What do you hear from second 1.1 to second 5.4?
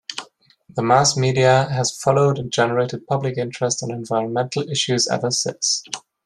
media has followed and generated public interest on environmental issues ever